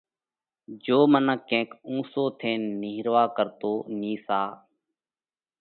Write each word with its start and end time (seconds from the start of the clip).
جيو 0.83 0.97
منک 1.13 1.39
ڪينڪ 1.49 1.69
اُنسو 1.89 2.23
ٿينَ 2.39 2.59
نِيهروا 2.81 3.23
ڪرتو 3.35 3.71
نيسا 3.99 4.41